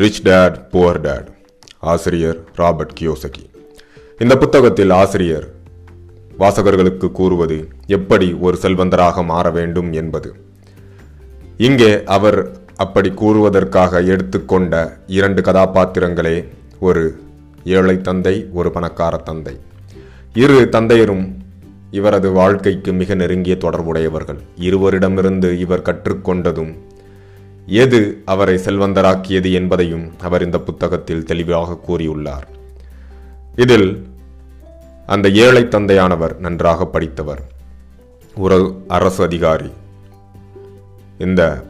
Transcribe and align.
Rich 0.00 0.20
dad 0.22 0.54
poor 0.72 0.98
dad 1.00 1.28
ஆசிரியர் 1.92 2.38
Robert 2.54 2.92
Kiyosaki. 3.00 3.42
இந்த 4.18 4.38
புத்தகத்தில் 4.38 4.90
ஆசிரியர் 4.90 5.46
வாசகர்களுக்கு 6.38 7.12
கூறுவது 7.12 7.68
எப்படி 7.86 8.28
ஒரு 8.32 8.58
செல்வந்தராக 8.62 9.24
மாற 9.24 9.50
வேண்டும் 9.50 9.92
என்பது. 9.92 10.34
இங்கே 11.56 11.90
அவர் 12.16 12.38
அப்படி 12.76 13.10
கூறுவதற்காக 13.10 14.02
எடுத்துக்கொண்ட 14.06 14.74
இரண்டு 15.06 15.42
கதாபாத்திரங்களே 15.42 16.36
ஒரு 16.80 17.04
ஏழை 17.64 18.00
தந்தை 18.00 18.48
ஒரு 18.52 18.70
பணக்கார 18.70 19.16
தந்தை. 19.16 19.58
இரு 20.34 20.68
தந்தையரும் 20.72 21.26
இவரது 21.90 22.30
வாழ்க்கைக்கு 22.32 22.92
மிக 22.92 23.14
நெருங்கிய 23.14 23.56
தொடர்புடையவர்கள். 23.56 24.40
இருவரிடமிருந்து 24.60 25.58
இவர் 25.58 25.86
கற்றுக்கொண்டதும் 25.90 26.72
எது 27.66 28.22
அவரை 28.24 28.56
செல்வந்தராக்கியது 28.56 29.52
என்பதையும் 29.52 30.12
அவர் 30.20 30.44
இந்த 30.44 30.58
புத்தகத்தில் 30.58 31.24
தெளிவாக 31.24 31.78
கூறியுள்ளார். 31.88 32.46
இதில் 33.56 34.06
அந்த 35.06 35.28
ஏழை 35.28 35.62
தந்தையானவர் 35.64 36.36
நன்றாக 36.36 36.86
படித்தவர். 36.86 37.42
ஒரு 38.36 38.84
அரசு 38.88 39.24
அதிகாரி. 39.24 39.70
இந்த 41.18 41.64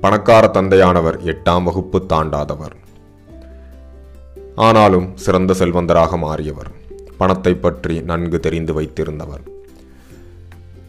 பணக்கார 0.00 0.50
தந்தையானவர் 0.52 1.18
எட்டாம் 1.24 1.62
வகுப்பு 1.62 2.06
தாண்டாதவர். 2.06 2.76
ஆனாலும் 4.54 5.16
சிறந்த 5.16 5.54
செல்வந்தராக 5.58 6.18
மாறியவர். 6.18 6.70
பணத்தை 7.16 7.54
பற்றி 7.54 8.00
நன்கு 8.00 8.40
தெரிந்து 8.40 8.80
வைத்திருந்தவர். 8.80 9.52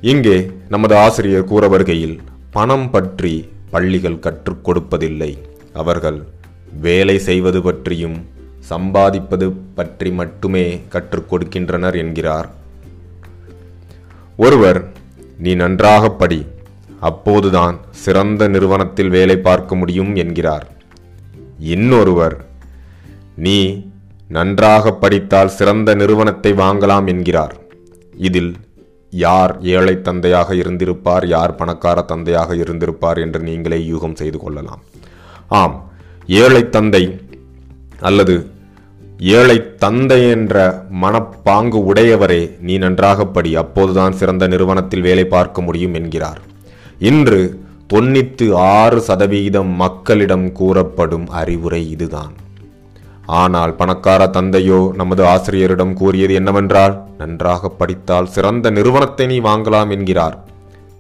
இங்கே 0.02 0.52
நமது 0.70 0.96
ஆசிரியர் 0.96 1.44
கூற 1.44 1.68
வருகையில் 1.68 2.22
பணம் 2.52 2.90
பற்றி 2.90 3.54
பள்ளிகள் 3.76 4.24
கற்றுக் 4.26 4.64
கொடுப்பதில்லை. 4.68 5.32
அவர்கள் 5.82 6.20
வேலை 6.88 7.18
செய்வது 7.28 7.60
பற்றியும் 7.68 8.18
சம்பாதிப்பது 8.70 9.48
பற்றி 9.78 10.10
மட்டுமே 10.20 10.66
கற்றுக் 10.94 11.30
கொடுக்கின்றனர் 11.32 11.98
என்கிறார். 12.04 12.48
ஒருவர் 14.46 14.80
நீ 15.44 15.52
நன்றாக 15.62 16.06
படி 16.22 16.40
அப்போதுதான் 17.10 17.76
சிறந்த 18.04 18.44
நிறுவனத்தில் 18.54 19.12
வேலை 19.18 19.36
பார்க்க 19.48 19.80
முடியும் 19.82 20.12
என்கிறார். 20.22 20.66
இன்னொருவர் 21.74 22.36
நீ 23.46 23.58
நன்றாக 24.38 24.94
படித்தால் 25.02 25.56
சிறந்த 25.58 25.90
நிறுவனத்தை 26.02 26.52
வாங்கலாம் 26.64 27.08
என்கிறார். 27.14 27.56
இதில் 28.28 28.52
யார் 29.16 29.54
ஏழை 29.76 29.96
தந்தையாக 30.02 30.56
இருந்திருப்பார் 30.56 31.26
யார் 31.28 31.56
பணக்கார 31.56 32.02
தந்தையாக 32.02 32.56
இருந்திருப்பார் 32.56 33.18
என்று 33.18 33.40
நீங்களே 33.50 33.80
யூகம் 33.92 34.20
செய்து 34.22 34.40
கொள்ளலாம். 34.40 34.82
ஆம் 35.62 35.78
ஏழை 36.42 36.62
தந்தை 36.70 37.04
அல்லது 38.00 38.36
ஏழை 39.20 39.58
தந்தை 39.78 40.22
என்ற 40.30 40.56
மனப்பாங்கு 41.02 41.80
உடையவரே 41.92 42.42
நீ 42.60 42.78
நன்றாக 42.78 43.26
படி 43.26 43.52
அப்போதுதான் 43.56 44.18
சிறந்த 44.22 44.48
நிறுவனத்தில் 44.48 45.06
வேலை 45.08 45.26
பார்க்க 45.36 45.62
முடியும் 45.62 45.94
என்கிறார். 45.94 46.42
இன்று 47.12 47.40
தொண்ணூத்து 47.94 48.48
ஆறு 48.54 49.00
சதவீதம் 49.02 49.72
மக்களிடம் 49.84 50.48
கூறப்படும் 50.52 51.28
அறிவுரை 51.42 51.82
இதுதான். 51.90 52.34
ஆனால் 53.28 53.76
பணக்கார 53.76 54.28
தந்தையோ 54.28 54.92
நமது 54.96 55.26
ஆசிரியரிடம் 55.26 55.94
கூறியது 55.94 56.34
என்னவென்றால் 56.34 56.96
நன்றாக 57.18 57.70
படித்தால் 57.70 58.32
சிறந்த 58.36 58.70
நிறுவனத்தை 58.70 59.26
நீ 59.26 59.40
வாங்கலாம் 59.40 59.90
என்கிறார். 59.90 60.38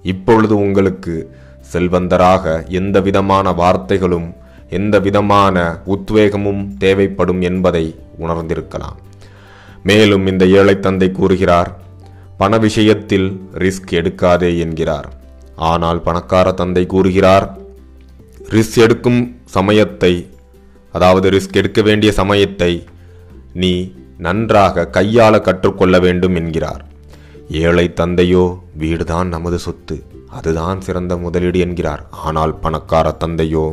இப்பொழுது 0.04 0.56
உங்களுக்கு 0.58 1.16
செல்வந்தராக 1.74 2.68
எந்த 2.68 3.00
விதமான 3.02 3.52
வார்த்தைகளும் 3.52 4.28
எந்த 4.70 5.00
விதமான 5.00 5.82
உத்வேகமும் 5.96 6.62
தேவைப்படும் 6.78 7.42
என்பதை 7.42 7.86
உணர்ந்திருக்கலாம். 8.20 8.98
மேலும் 9.84 10.28
இந்த 10.28 10.46
ஏழை 10.46 10.80
தந்தை 10.80 11.12
கூறுகிறார் 11.12 11.70
பண 12.38 12.58
விஷயத்தில் 12.58 13.28
ரிஸ்க் 13.54 13.92
எடுக்காதே 13.92 14.58
என்கிறார். 14.58 15.10
ஆனால் 15.56 16.02
பணக்கார 16.02 16.52
தந்தை 16.52 16.86
கூறுகிறார் 16.86 17.46
ரிஸ்க் 18.50 18.80
எடுக்கும் 18.86 19.22
சமயத்தை 19.46 20.14
அதாவது 20.96 21.28
ரிஸ்க் 21.36 21.60
எடுக்க 21.62 21.82
வேண்டிய 21.82 22.12
சமயத்தை 22.20 22.72
நீ 23.62 23.74
நன்றாக 24.26 24.90
கையாள 24.98 25.34
கற்றுக்கொள்ள 25.42 25.96
வேண்டும் 26.06 26.36
என்கிறார். 26.42 26.84
ஏழை 27.64 27.86
தந்தையோ 27.94 28.44
வீடுதான் 28.82 29.28
நமது 29.36 29.58
சொத்து. 29.66 29.98
அதுதான் 30.38 30.80
சிறந்த 30.82 31.14
முதலீடு 31.24 31.60
என்கிறார். 31.66 32.04
ஆனால் 32.28 32.54
பணக்கார 32.64 33.08
தந்தையோ 33.24 33.66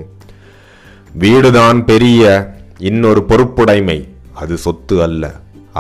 வீடுதான் 1.25 1.79
பெரிய 1.91 2.23
இன்னொரு 2.91 3.23
பொறுப்புடைமை. 3.31 3.99
அது 4.43 4.55
சொத்து 4.67 4.97
அல்ல. 5.07 5.25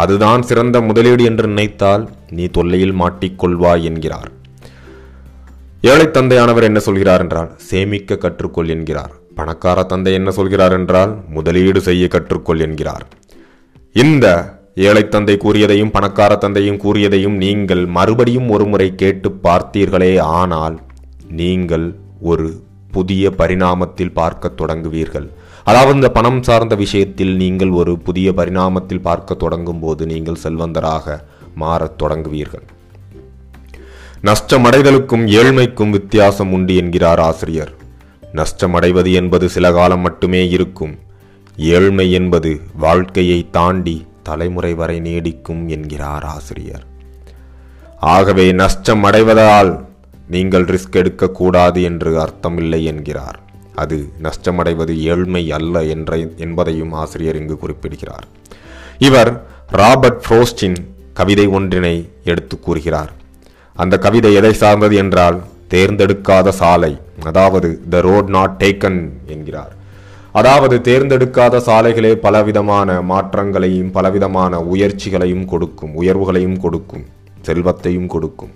அதுதான் 0.02 0.42
சிறந்த 0.50 0.76
முதலீடு 0.80 1.22
என்று 1.30 1.46
நினைத்தால் 1.52 2.04
நீ 2.36 2.44
தொல்லையில் 2.56 2.98
மாட்டிக்கொள்வாய் 3.00 3.86
என்கிறார். 3.90 4.30
ஏழை 5.90 6.06
தந்தையானவர் 6.18 6.68
என்ன 6.70 6.80
சொல்கிறார் 6.88 7.24
என்றால் 7.24 7.50
சேமிக்க 7.70 8.20
கற்றுக்கொள் 8.24 8.72
என்கிறார். 8.76 9.12
பணக்கார 9.36 9.78
தந்தை 9.82 10.12
என்ன 10.18 10.30
சொல்கிறார் 10.30 10.74
என்றால் 10.78 11.12
முதலீடு 11.36 11.80
செய்ய 11.88 12.06
கற்றுக்கொள் 12.14 12.64
என்கிறார். 12.66 13.04
இந்த 13.94 14.26
ஏழை 14.88 15.02
தந்தை 15.08 15.34
கூறியதையும் 15.44 15.94
பணக்கார 15.96 16.32
தந்தையும் 16.36 16.80
கூறியதையும் 16.84 17.36
நீங்கள் 17.44 17.82
மறுபடியும் 17.96 18.48
ஒரு 18.50 18.64
முறை 18.72 18.88
கேட்டு 19.02 19.30
பார்த்தீர்களே 19.46 20.12
ஆனால் 20.40 20.76
நீங்கள் 21.40 21.86
ஒரு 22.30 22.46
புதிய 22.90 23.24
பரிணாமத்தில் 23.40 24.16
பார்க்க 24.20 24.54
தொடங்குவீர்கள். 24.60 25.28
அதாவது 25.64 25.94
இந்த 25.94 26.08
பணம் 26.16 26.40
சார்ந்த 26.42 26.74
விஷயத்தில் 26.74 27.34
நீங்கள் 27.42 27.72
ஒரு 27.80 27.92
புதிய 28.06 28.28
பரிணாமத்தில் 28.38 29.04
பார்க்க 29.08 29.34
தொடங்கும் 29.34 29.82
போது 29.84 30.02
நீங்கள் 30.12 30.42
செல்வந்தராக 30.44 31.16
மாறத் 31.62 31.98
தொடங்குவீர்கள். 32.02 32.64
நஷ்டமடைதலுக்கும் 34.28 35.24
ஏழ்மைக்கும் 35.40 35.94
வித்தியாசம் 35.98 36.52
உண்டு 36.52 36.74
என்கிறார் 36.82 37.22
ஆசிரியர். 37.28 37.72
நஷ்டமடைவது 38.34 39.12
என்பது 39.12 39.48
சில 39.48 39.72
காலம் 39.72 40.00
மட்டுமே 40.00 40.48
இருக்கும். 40.48 40.98
ஏழ்மை 41.56 42.12
என்பது 42.12 42.60
வாழ்க்கையை 42.76 43.46
தாண்டி 43.50 44.06
தலைமுறை 44.22 44.74
வரை 44.74 45.00
நீடிக்கும் 45.00 45.68
என்கிறார் 45.68 46.24
ஆசிரியர். 46.24 46.84
ஆகவே 48.00 48.52
நஷ்டம் 48.52 49.04
அடைவதால் 49.04 49.84
நீங்கள் 50.28 50.64
ரிஸ்க் 50.64 50.90
எடுக்கக்கூடாது 50.90 51.82
என்று 51.82 52.10
அர்த்தமில்லை 52.18 52.84
என்கிறார். 52.84 53.40
அது 53.74 54.08
நஷ்டமடைவது 54.22 54.96
ஏழ்மை 54.96 55.52
அல்ல 55.52 55.84
என்ற 55.84 56.18
என்பதையும் 56.36 56.92
ஆசிரியர் 56.92 57.36
இங்கு 57.36 57.58
குறிப்பிடுகிறார். 57.58 58.26
இவர் 58.98 59.44
ராபர்ட் 59.66 60.24
ஃப்ரோஸ்டின் 60.28 60.76
கவிதை 61.12 61.46
ஒன்றினை 61.46 62.08
எடுத்து 62.24 62.60
கூறுகிறார். 62.60 63.12
அந்த 63.74 63.98
கவிதை 63.98 64.34
எதை 64.34 64.52
சார்ந்தது 64.52 64.96
என்றால் 64.96 65.42
தேர்ந்தெடுக்காத 65.74 66.48
சாலை. 66.60 66.92
அதாவது 67.30 67.68
த 67.92 68.00
ரோட் 68.08 68.30
நாட் 68.36 68.56
டேக்கன் 68.62 69.00
என்கிறார். 69.34 69.72
அதாவது 70.40 70.76
தேர்ந்தெடுக்காத 70.88 71.56
சாலைகளே 71.66 72.12
பலவிதமான 72.24 72.88
மாற்றங்களையும் 73.10 73.90
பலவிதமான 73.96 74.60
உயர்ச்சிகளையும் 74.72 75.46
கொடுக்கும் 75.52 75.92
உயர்வுகளையும் 76.00 76.58
கொடுக்கும் 76.64 77.04
செல்வத்தையும் 77.48 78.10
கொடுக்கும். 78.14 78.52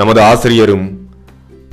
நமது 0.00 0.20
ஆசிரியரும் 0.30 0.86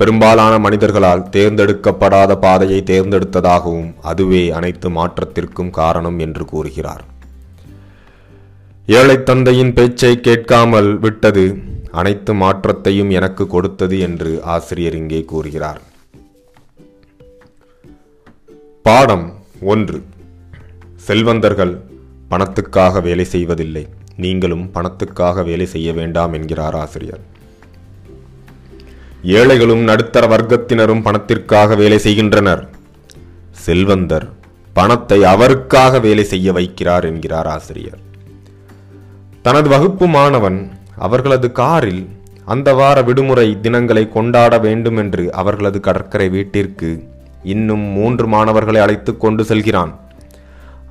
பெரும்பாலான 0.00 0.54
மனிதர்களால் 0.64 1.22
தேர்ந்தெடுக்கப்படாத 1.36 2.32
பாதையை 2.42 2.80
தேர்ந்தெடுத்ததாகவும் 2.90 3.88
அதுவே 4.10 4.42
அனைத்து 4.58 4.88
மாற்றத்திற்கும் 4.96 5.72
காரணம் 5.78 6.18
என்று 6.26 6.44
கூறுகிறார். 6.50 7.04
ஏழை 8.98 9.16
தந்தையின் 9.30 9.72
பேச்சை 9.78 10.12
கேட்காமல் 10.28 10.90
விட்டது 11.06 11.44
அனைத்து 11.92 12.34
மாற்றத்தையும் 12.34 13.10
எனக்கு 13.10 13.46
கொடுத்தது 13.46 13.98
என்று 13.98 14.42
ஆசிரியர் 14.42 14.94
இங்கே 14.94 15.24
கூறுகிறார். 15.24 15.80
பாடம் 18.82 19.32
ஒன்று. 19.60 20.02
செல்வந்தர்கள் 20.96 21.80
பணத்துக்காக 22.30 23.02
வேலை 23.02 23.24
செய்வதில்லை. 23.24 23.86
நீங்களும் 24.16 24.70
பணத்துக்காக 24.74 25.44
வேலை 25.44 25.66
செய்ய 25.66 25.92
வேண்டாம் 25.92 26.32
என்கிறார் 26.32 26.74
ஆசிரியர். 26.74 27.20
ஏழைகளும் 29.22 29.80
நடுத்தர 29.80 30.36
வர்க்கத்தினரும் 30.36 31.02
பணத்திற்காக 31.02 31.76
வேலை 31.76 31.98
செய்கின்றனர். 31.98 32.68
செல்வந்தர் 33.50 34.28
பணத்தை 34.72 35.24
அவருக்காக 35.24 35.98
வேலை 35.98 36.24
செய்ய 36.24 36.52
வைக்கிறார் 36.52 37.02
என்கிறார் 37.02 37.46
ஆசிரியர். 37.46 37.98
தனது 39.42 39.68
வகுப்பு 39.68 40.06
மாணவன் 40.06 40.70
அவர்களது 40.98 41.52
காரில் 41.52 42.02
அந்த 42.44 42.68
வார 42.74 43.02
விடுமுறை 43.02 43.60
தினங்களை 43.60 44.08
கொண்டாட 44.08 44.58
வேண்டும் 44.58 44.96
என்று 44.96 45.24
அவர்களது 45.32 45.80
கடற்கரை 45.80 46.28
வீட்டிற்கு 46.28 46.90
இன்னும் 47.42 47.84
மூன்று 47.96 48.26
மாணவர்களை 48.26 48.80
அழைத்து 48.80 49.16
கொண்டு 49.16 49.44
செல்கிறான். 49.44 49.92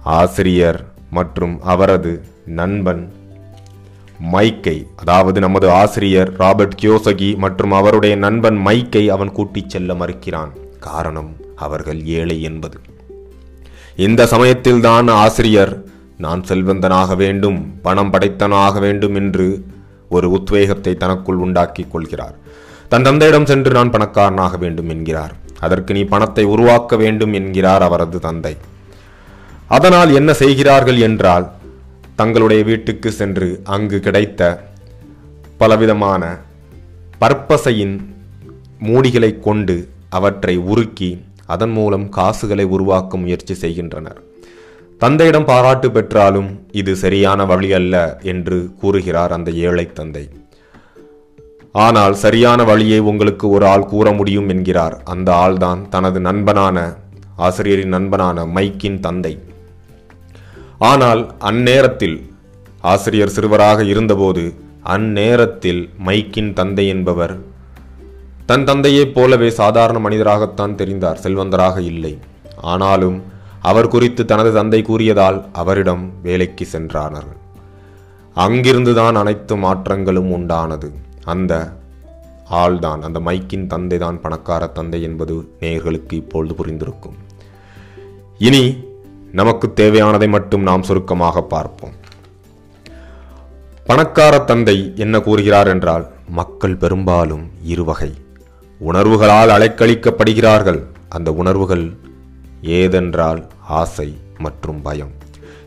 ஆசிரியர் 0.04 0.80
மற்றும் 1.10 1.56
அவரது 1.62 2.24
நண்பன் 2.46 3.04
மைக்கை 4.32 4.78
அதாவது 4.96 5.40
நமது 5.40 5.72
ஆசிரியர் 5.72 6.32
ராபர்ட் 6.38 6.78
கியோசகி 6.82 7.38
மற்றும் 7.38 7.72
அவருடைய 7.72 8.16
நண்பன் 8.16 8.58
மைக்கை 8.66 9.04
அவன் 9.08 9.32
கூட்டிச் 9.32 9.70
செல்ல 9.70 9.94
மறுக்கிறான். 9.94 10.52
காரணம் 10.80 11.32
அவர்கள் 11.56 12.06
ஏழை 12.06 12.42
என்பது. 12.42 12.80
இந்த 13.96 14.26
சமயத்தில்தான் 14.26 15.08
ஆசிரியர் 15.08 15.74
நான் 16.18 16.44
செல்வந்தனாக 16.48 17.16
வேண்டும் 17.16 17.60
பணம் 17.82 18.12
படைத்தனாக 18.12 18.80
வேண்டும் 18.80 19.16
என்று 19.16 19.48
ஒரு 20.10 20.32
உத்வேகத்தை 20.32 20.96
தனக்குள் 20.96 21.36
உண்டாக்கிக் 21.36 21.92
கொள்கிறார். 21.92 22.36
தன் 22.90 23.02
தந்தையிடம் 23.02 23.46
சென்று 23.46 23.72
நான் 23.72 23.92
பணக்காரனாக 23.92 24.58
வேண்டும் 24.58 24.90
என்கிறார். 24.90 25.34
அதற்கு 25.60 25.94
நீ 25.94 26.04
பணத்தை 26.04 26.44
உருவாக்க 26.44 26.96
வேண்டும் 26.96 27.34
என்கிறார் 27.34 27.82
அவரது 27.82 28.20
தந்தை. 28.20 28.58
அதனால் 29.68 30.14
என்ன 30.14 30.34
செய்கிறார்கள் 30.34 31.00
என்றால் 31.00 31.48
தங்களுடைய 32.16 32.64
வீட்டுக்கு 32.64 33.12
சென்று 33.12 33.62
அங்கு 33.64 34.00
கிடைத்த 34.00 34.72
பலவிதமான 35.58 36.38
பற்பசையின் 37.22 37.96
மூடிகளை 38.80 39.40
கொண்டு 39.40 39.90
அவற்றை 40.10 40.58
உருக்கி 40.58 41.22
அதன் 41.46 41.72
மூலம் 41.72 42.10
காசுகளை 42.10 42.66
உருவாக்க 42.66 43.18
முயற்சி 43.18 43.54
செய்கின்றனர். 43.54 44.22
தந்தையிடம் 45.02 45.48
பாராட்டு 45.50 45.88
பெற்றாலும் 45.96 46.48
இது 46.72 46.92
சரியான 47.02 47.40
வழி 47.46 47.70
அல்ல 47.80 47.96
என்று 48.32 48.58
கூறுகிறார் 48.82 49.34
அந்த 49.36 49.50
ஏழை 49.68 49.86
தந்தை. 50.00 50.24
ஆனால் 51.86 52.16
சரியான 52.24 52.60
வழியை 52.64 53.00
உங்களுக்கு 53.12 53.46
ஒரு 53.50 53.66
ஆள் 53.74 53.90
கூற 53.92 54.12
முடியும் 54.12 54.50
என்கிறார். 54.54 54.96
அந்த 55.14 55.30
ஆள்தான் 55.46 55.82
தனது 55.90 56.20
நண்பனான 56.20 56.78
ஆசிரியரின் 57.48 57.94
நண்பனான 57.96 58.46
மைக்கின் 58.56 59.00
தந்தை. 59.00 59.34
ஆனால் 60.92 61.22
அந்நேரத்தில் 61.50 62.18
ஆசிரியர் 62.94 63.36
சிறுவராக 63.36 63.80
இருந்தபோது 63.94 64.44
அந்நேரத்தில் 64.96 65.84
மைக்கின் 66.08 66.52
தந்தை 66.54 66.88
என்பவர் 66.88 67.36
தன் 68.46 68.64
தந்தையைப் 68.64 69.16
போலவே 69.16 69.50
சாதாரண 69.62 69.98
மனிதராகத்தான் 70.04 70.78
தெரிந்தார் 70.82 71.24
செல்வந்தராக 71.24 71.78
இல்லை. 71.94 72.14
ஆனாலும் 72.74 73.18
அவர் 73.62 73.88
குறித்து 73.88 74.26
தனது 74.26 74.54
தந்தை 74.54 74.82
கூறியதால் 74.82 75.46
அவரிடம் 75.52 76.12
வேலைக்கு 76.24 76.66
சென்றார்கள் 76.66 77.46
அங்கிருந்துதான் 78.36 79.14
அனைத்து 79.14 79.56
மாற்றங்களும் 79.56 80.32
உண்டானது. 80.32 80.92
அந்த 81.24 81.74
ஆள்தான் 82.52 83.00
அந்த 83.00 83.20
மைக்கின் 83.20 83.68
தந்தை 83.68 83.98
தான் 83.98 84.22
பணக்கார 84.22 84.68
தந்தை 84.68 85.02
என்பது 85.02 85.52
நேயர்களுக்கு 85.60 86.14
இப்பொழுது 86.14 86.54
புரிந்திருக்கும். 86.54 87.18
இனி 88.38 88.86
நமக்கு 89.32 89.74
தேவையானதை 89.76 90.30
மட்டும் 90.30 90.62
நாம் 90.62 90.84
சுருக்கமாக 90.84 91.42
பார்ப்போம். 91.42 91.96
பணக்கார 93.86 94.40
தந்தை 94.40 94.94
என்ன 94.96 95.20
கூறுகிறார் 95.20 95.68
என்றால் 95.68 96.08
மக்கள் 96.30 96.76
பெரும்பாலும் 96.76 97.50
இருவகை. 97.64 98.14
உணர்வுகளால் 98.80 99.50
அலைக்கழிக்கப்படுகிறார்கள். 99.50 100.84
அந்த 101.10 101.34
உணர்வுகள் 101.34 101.98
ஏதென்றால் 102.62 103.48
ஆசை 103.60 104.18
மற்றும் 104.38 104.82
பயம். 104.82 105.12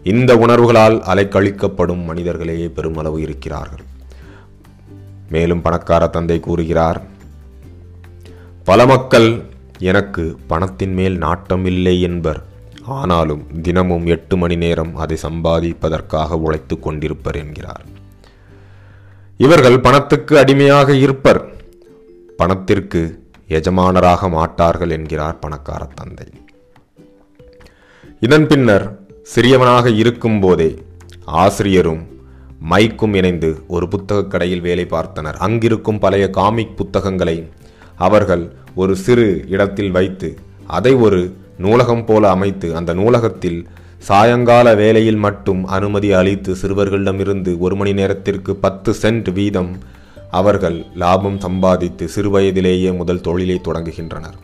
இந்த 0.03 0.37
உணர்வுகளால் 0.37 1.01
அலைக்கழிக்கப்படும் 1.01 2.05
மனிதர்களே 2.05 2.69
பெருமளவு 2.69 3.21
இருக்கிறார்கள். 3.21 3.85
மேலும் 5.31 5.63
பணக்கார 5.63 6.07
தந்தை 6.07 6.41
கூறுகிறார் 6.41 7.03
பல 8.65 8.87
மக்கள் 8.87 9.43
எனக்கு 9.79 10.37
பணத்தின் 10.47 10.93
மேல் 10.93 11.19
நாட்டம் 11.19 11.65
இல்லை 11.65 12.03
என்பர். 12.03 12.45
ஆனாலும் 12.85 13.61
தினமும் 13.61 14.07
எட்டு 14.07 14.37
மணி 14.37 14.57
நேரம் 14.57 14.97
அதை 14.97 15.19
சம்பாதிப்பதற்காக 15.23 16.29
உழைத்துக் 16.29 16.89
கொண்டிருப்பர் 16.89 17.35
என்கிறார். 17.35 17.85
இவர்கள் 19.37 19.81
பணத்துக்கு 19.81 20.39
அடிமையாக 20.39 20.95
இருப்பர். 20.95 21.51
பணத்திற்கு 22.37 23.29
எஜமானராக 23.49 24.29
மாட்டார்கள் 24.29 24.91
என்கிறார் 24.91 25.39
பணக்கார 25.39 25.89
தந்தை. 25.95 26.27
இதன் 28.21 28.47
பின்னர் 28.47 28.99
சிறியவனாக 29.35 29.97
இருக்கும் 29.97 30.41
போதே 30.41 30.75
ஆசிரியரும் 31.25 32.07
மைக்கும் 32.59 33.15
இணைந்து 33.15 33.63
ஒரு 33.69 33.89
புத்தகக் 33.89 34.31
கடையில் 34.31 34.61
வேலை 34.61 34.87
பார்த்தனர். 34.91 35.37
அங்கிருக்கும் 35.39 35.99
பழைய 35.99 36.31
காமிக் 36.31 36.77
புத்தகங்களை 36.77 37.49
அவர்கள் 37.97 38.53
ஒரு 38.75 38.97
சிறு 38.97 39.45
இடத்தில் 39.49 39.91
வைத்து 39.91 40.39
அதை 40.67 40.95
ஒரு 40.95 41.37
நூலகம் 41.59 42.05
போல 42.05 42.31
அமைத்து 42.31 42.77
அந்த 42.77 42.95
நூலகத்தில் 42.95 43.69
சாயங்கால 43.99 44.75
வேலையில் 44.75 45.17
மட்டும் 45.17 45.65
அனுமதி 45.65 46.13
அளித்து 46.13 46.57
சிறுவர்களிடமிருந்து 46.63 47.59
ஒரு 47.59 47.77
மணி 47.77 47.93
நேரத்திற்கு 47.93 48.57
பத்து 48.57 48.95
சென்ட் 49.03 49.33
வீதம் 49.33 49.79
அவர்கள் 50.31 50.85
லாபம் 50.95 51.41
சம்பாதித்து 51.41 52.09
சிறுவயதிலேயே 52.17 52.97
முதல் 52.97 53.21
தொழிலை 53.21 53.61
தொடங்குகின்றனர். 53.65 54.39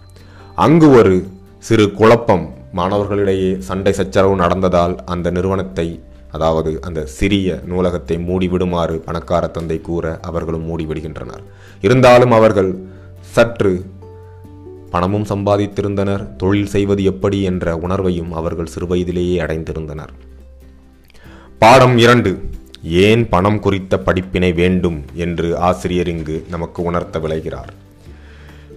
அங்கு 0.54 0.90
ஒரு 0.90 1.26
சிறு 1.58 1.92
குழப்பம் 1.92 2.54
மாணவர்களிடையே 2.78 3.50
சண்டை 3.68 3.92
சச்சரவு 3.92 4.36
நடந்ததால் 4.36 4.94
அந்த 5.04 5.30
நிறுவனத்தை 5.30 5.88
அதாவது 6.30 6.70
அந்த 6.82 7.00
சிறிய 7.16 7.58
நூலகத்தை 7.68 8.16
மூடிவிடுமாறு 8.28 8.96
பணக்கார 9.06 9.44
தந்தை 9.46 9.78
கூற 9.80 10.04
அவர்களும் 10.20 10.66
மூடிவிடுகின்றனர். 10.68 11.44
இருந்தாலும் 11.80 12.30
அவர்கள் 12.30 12.70
சற்று 13.34 13.72
பணமும் 14.90 15.24
சம்பாதித்திருந்தனர் 15.24 16.22
தொழில் 16.36 16.72
செய்வது 16.74 17.02
எப்படி 17.04 17.38
என்ற 17.42 17.74
உணர்வையும் 17.76 18.32
அவர்கள் 18.40 18.72
சிறுவயதிலேயே 18.74 19.36
அடைந்திருந்தனர். 19.44 20.12
பாடம் 21.58 21.96
இரண்டு 21.98 22.30
ஏன் 23.06 23.24
பணம் 23.28 23.60
குறித்த 23.60 23.98
படிப்பினை 23.98 24.50
வேண்டும் 24.52 24.98
என்று 25.24 25.48
ஆசிரியர் 25.68 26.08
இங்கு 26.08 26.36
நமக்கு 26.50 26.80
உணர்த்த 26.82 27.18
விளைகிறார். 27.18 27.72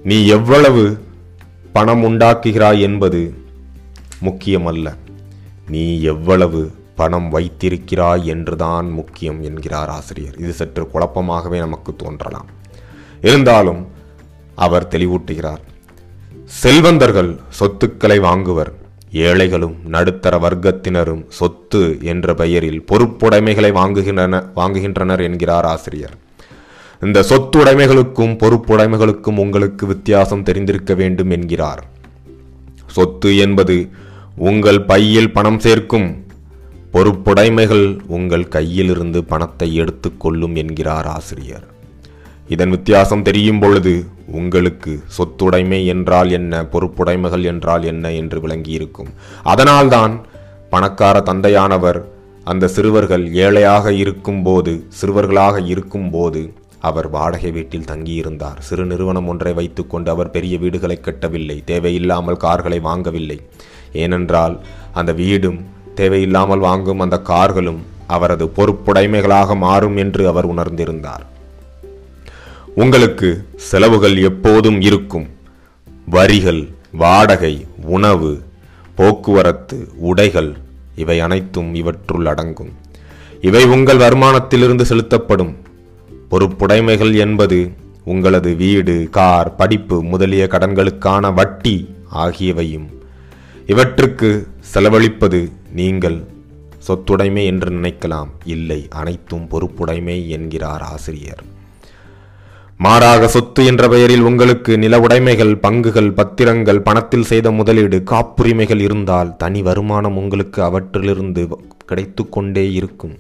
நீ 0.04 0.18
எவ்வளவு 0.28 0.84
பணம் 1.72 2.04
உண்டாக்குகிறாய் 2.04 2.80
என்பது 2.80 3.22
முக்கியமல்ல. 4.22 4.94
நீ 5.68 6.02
எவ்வளவு 6.02 6.72
பணம் 6.96 7.30
வைத்திருக்கிறாய் 7.30 8.26
என்றுதான் 8.26 8.92
முக்கியம் 8.92 9.44
என்கிறார் 9.44 9.90
ஆசிரியர். 9.90 10.36
இது 10.38 10.54
சற்று 10.54 10.90
குழப்பமாகவே 10.94 11.58
நமக்கு 11.58 11.96
தோன்றலாம். 11.96 12.46
இருந்தாலும் 13.22 13.88
அவர் 14.56 14.88
தெளிவூட்டுகிறார். 14.88 15.62
செல்வந்தர்கள் 16.46 17.40
சொத்துக்களை 17.50 18.20
வாங்குவர். 18.20 18.78
ஏழைகளும் 19.12 19.76
நடுத்தர 19.86 20.38
வர்க்கத்தினரும் 20.38 21.26
சொத்து 21.28 21.98
என்ற 22.02 22.34
பெயரில் 22.34 22.86
பொறுப்புடைமைகளை 22.92 23.72
வாங்குகின்றன 23.72 24.46
வாங்குகின்றனர் 24.56 25.22
என்கிறார் 25.22 25.66
ஆசிரியர். 25.66 26.14
இந்த 27.02 27.22
சொத்துடைமைகளுக்கும் 27.22 28.36
பொறுப்புடைமைகளுக்கும் 28.38 29.38
உங்களுக்கு 29.38 29.88
வித்தியாசம் 29.88 30.44
தெரிந்திருக்க 30.44 30.94
வேண்டும் 30.94 31.30
என்கிறார். 31.30 31.86
சொத்து 32.88 33.38
என்பது 33.38 33.90
உங்கள் 34.48 34.78
பையில் 34.90 35.34
பணம் 35.36 35.58
சேர்க்கும். 35.64 36.06
பொறுப்புடைமைகள் 36.94 37.88
உங்கள் 38.18 38.46
கையிலிருந்து 38.56 39.20
பணத்தை 39.32 39.68
எடுத்துக்கொள்ளும் 39.76 40.56
என்கிறார் 40.56 41.08
ஆசிரியர். 41.16 41.66
இதன் 42.48 42.72
வித்தியாசம் 42.76 43.26
தெரியும் 43.30 43.60
பொழுது 43.60 43.94
உங்களுக்கு 44.40 44.92
சொத்துடைமை 45.18 45.80
என்றால் 45.94 46.30
என்ன 46.32 46.62
பொறுப்புடைமைகள் 46.74 47.44
என்றால் 47.52 47.84
என்ன 47.84 48.12
என்று 48.22 48.40
விளங்கியிருக்கும். 48.46 49.12
அதனால்தான் 49.44 50.16
பணக்கார 50.70 51.18
தந்தையானவர் 51.30 52.00
அந்த 52.44 52.70
சிறுவர்கள் 52.76 53.26
ஏழையாக 53.46 53.94
இருக்கும்போது 54.04 54.74
சிறுவர்களாக 55.00 55.66
இருக்கும்போது 55.66 56.42
அவர் 56.90 57.08
வாடகை 57.10 57.52
வீட்டில் 57.52 57.90
தங்கியிருந்தார். 57.92 58.60
சிறு 58.68 58.86
நிறுவனம் 58.86 59.28
ஒன்றை 59.28 59.54
வைத்துக்கொண்டு 59.54 60.10
அவர் 60.12 60.34
பெரிய 60.38 60.58
வீடுகளை 60.58 60.98
கட்டவில்லை 61.02 61.58
தேவையில்லாமல் 61.72 62.42
கார்களை 62.46 62.80
வாங்கவில்லை. 62.90 63.40
ஏனென்றால் 63.94 64.60
அந்த 64.94 65.14
வீடும் 65.14 65.66
தேவையில்லாமல் 65.96 66.60
வாங்கும் 66.60 67.00
அந்த 67.00 67.20
கார்களும் 67.20 67.80
அவரது 68.08 68.46
பொறுப்புடைமைகளாக 68.46 69.56
மாறும் 69.56 69.98
என்று 69.98 70.28
அவர் 70.28 70.54
உணர்ந்திருந்தார். 70.56 71.26
உங்களுக்கு 72.76 73.48
செலவுகள் 73.56 74.18
எப்போதும் 74.18 74.82
இருக்கும். 74.82 75.28
வரிகள் 76.06 76.68
வாடகை 76.92 77.66
உணவு 77.82 78.42
போக்குவரத்து 78.96 79.90
உடைகள் 79.96 80.58
இவை 80.96 81.20
அனைத்தும் 81.20 81.76
இவற்றுள் 81.76 82.26
அடங்கும். 82.26 82.74
இவை 83.42 83.66
உங்கள் 83.66 83.98
வருமானத்திலிருந்து 83.98 84.82
செலுத்தப்படும். 84.82 85.56
பொறுப்புடைமைகள் 86.32 87.18
என்பது 87.18 87.72
உங்களது 88.06 88.56
வீடு 88.56 89.08
கார் 89.12 89.56
படிப்பு 89.56 90.04
முதலிய 90.04 90.48
கடன்களுக்கான 90.52 91.34
வட்டி 91.34 91.90
ஆகியவையும் 92.16 92.99
இவற்றுக்கு 93.72 94.30
செலவழிப்பது 94.74 95.40
நீங்கள் 95.80 96.18
சொத்துடைமை 96.88 97.44
என்று 97.52 97.70
நினைக்கலாம். 97.72 98.30
இல்லை 98.46 98.88
அனைத்தும் 98.90 99.46
பொறுப்புடைமை 99.52 100.16
என்கிறார் 100.28 100.84
ஆசிரியர். 100.94 101.42
மாறாக 102.78 103.28
சொத்து 103.28 103.66
என்ற 103.66 103.88
பெயரில் 103.88 104.26
உங்களுக்கு 104.30 104.78
நில 104.78 105.00
உடைமைகள் 105.00 105.54
பங்குகள் 105.64 106.10
பத்திரங்கள் 106.12 106.82
பணத்தில் 106.82 107.28
செய்த 107.32 107.52
முதலீடு 107.52 107.98
காப்புரிமைகள் 108.12 108.80
இருந்தால் 108.80 109.36
தனி 109.36 109.62
வருமானம் 109.62 110.18
உங்களுக்கு 110.18 110.64
அவற்றிலிருந்து 110.64 111.44
கிடைத்து 111.86 112.30
கொண்டே 112.30 112.66
இருக்கும். 112.72 113.16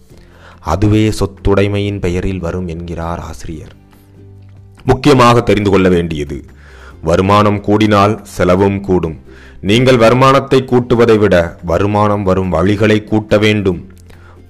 அதுவே 0.73 1.05
சொத்துடைமையின் 1.19 1.99
பெயரில் 1.99 2.39
வரும் 2.39 2.67
என்கிறார் 2.67 3.19
ஆசிரியர். 3.19 3.75
முக்கியமாக 4.85 5.41
தெரிந்து 5.41 5.69
கொள்ள 5.69 5.89
வேண்டியது 5.89 6.37
வருமானம் 7.01 7.63
கூடினால் 7.63 8.15
செலவும் 8.37 8.79
கூடும். 8.81 9.17
நீங்கள் 9.61 9.97
வருமானத்தை 9.97 10.63
கூட்டுவதை 10.65 11.17
விட 11.17 11.57
வருமானம் 11.63 12.23
வரும் 12.23 12.53
வழிகளை 12.53 13.03
கூட்ட 13.03 13.37
வேண்டும். 13.37 13.91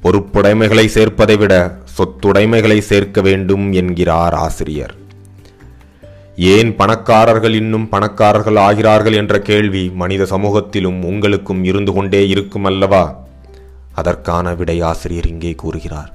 பொறுப்புடைமைகளை 0.04 0.86
சேர்ப்பதை 0.94 1.38
விட 1.38 1.78
சொத்துடைமைகளை 1.98 2.80
சேர்க்க 2.80 3.22
வேண்டும் 3.22 3.72
என்கிறார் 3.72 4.34
ஆசிரியர். 4.34 4.96
ஏன் 6.36 6.76
பணக்காரர்கள் 6.76 7.54
இன்னும் 7.54 7.90
பணக்காரர்கள் 7.90 8.56
ஆகிறார்கள் 8.56 9.14
என்ற 9.14 9.40
கேள்வி 9.40 9.92
மனித 9.94 10.26
சமூகத்திலும் 10.26 11.04
உங்களுக்கும் 11.04 11.64
இருந்து 11.64 11.94
கொண்டே 11.94 12.28
இருக்கும் 12.28 12.64
அல்லவா? 12.64 13.24
அதற்கான 13.94 14.54
விடை 14.54 14.82
ஆசிரியர் 14.82 15.28
இங்கே 15.28 15.52
கூறுகிறார். 15.52 16.14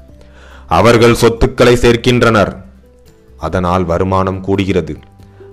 அவர்கள் 0.67 1.15
சொத்துக்களை 1.15 1.77
சேர்க்கின்றனர். 1.77 2.57
அதனால் 3.39 3.85
வருமானம் 3.85 4.45
கூடுகிறது. 4.45 4.97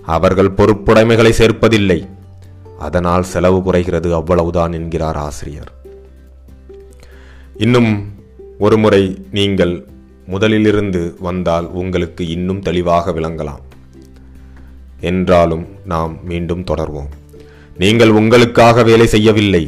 அவர்கள் 0.02 0.50
பொறுப்புடைமைகளை 0.50 1.30
சேர்ப்பதில்லை. 1.30 2.08
அதனால் 2.82 3.22
செலவு 3.22 3.62
குறைகிறது 3.62 4.14
அவ்வளவுதான் 4.14 4.72
என்கிறார் 4.72 5.16
ஆசிரியர். 5.16 5.72
இன்னும் 7.56 7.90
ஒருமுறை 8.58 9.02
நீங்கள் 9.30 9.74
முதலிலிருந்து 10.30 11.14
வந்தால் 11.18 11.66
உங்களுக்கு 11.72 12.28
இன்னும் 12.28 12.60
தெளிவாக 12.60 13.10
விளங்கலாம். 13.10 13.62
என்றாலும் 15.00 15.66
நாம் 15.84 16.24
மீண்டும் 16.24 16.64
தொடர்வோம். 16.64 17.10
நீங்கள் 17.78 18.08
உங்களுக்காக 18.08 18.82
வேலை 18.82 19.06
செய்யவில்லை. 19.06 19.64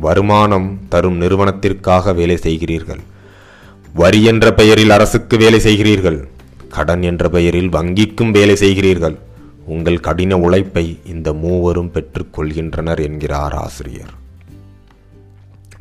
வருமானம் 0.00 0.80
தரும் 0.88 1.20
நிறுவனத்திற்காக 1.20 2.14
வேலை 2.14 2.36
செய்கிறீர்கள். 2.42 3.00
வரி 3.94 4.24
என்ற 4.24 4.52
பெயரில் 4.54 4.90
அரசுக்கு 4.90 5.36
வேலை 5.36 5.60
செய்கிறீர்கள். 5.60 6.28
கடன் 6.68 7.02
என்ற 7.02 7.28
பெயரில் 7.28 7.68
வங்கிக்கும் 7.68 8.30
வேலை 8.30 8.56
செய்கிறீர்கள். 8.56 9.18
உங்கள் 9.68 10.00
கடின 10.00 10.36
உழைப்பை 10.36 10.98
இந்த 11.04 11.32
மூவரும் 11.32 11.90
பெற்றுக்கொள்கின்றனர் 11.92 13.02
என்கிறார் 13.02 13.54
ஆசிரியர். 13.54 14.12